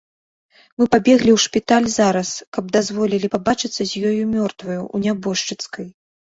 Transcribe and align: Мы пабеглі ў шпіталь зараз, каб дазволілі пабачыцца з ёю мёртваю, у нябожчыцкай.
Мы 0.81 0.87
пабеглі 0.95 1.31
ў 1.33 1.39
шпіталь 1.45 1.89
зараз, 1.97 2.29
каб 2.57 2.73
дазволілі 2.77 3.31
пабачыцца 3.37 3.73
з 3.85 3.93
ёю 4.11 4.23
мёртваю, 4.35 4.81
у 4.95 5.07
нябожчыцкай. 5.07 5.87